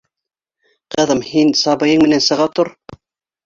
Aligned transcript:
Ҡыҙым, 0.95 1.21
һин 1.33 1.53
сабыйың 1.61 2.05
менән 2.07 2.27
сыға 2.31 2.51
тор. 2.59 2.77